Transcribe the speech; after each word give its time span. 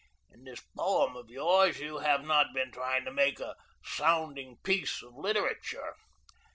In 0.31 0.45
this 0.45 0.59
poem 0.75 1.15
of 1.15 1.29
yours, 1.29 1.79
you 1.79 1.99
have 1.99 2.23
not 2.25 2.53
been 2.55 2.71
trying 2.71 3.05
to 3.05 3.11
make 3.11 3.39
a 3.39 3.55
sounding 3.83 4.57
piece 4.63 5.03
of 5.03 5.13
literature. 5.13 5.95